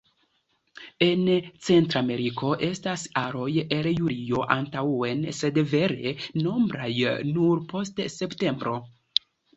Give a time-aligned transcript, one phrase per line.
[1.07, 1.27] En
[1.65, 6.15] Centrameriko estas aroj el julio antaŭen, sed vere
[6.49, 6.91] nombraj
[7.37, 8.79] nur post septembro.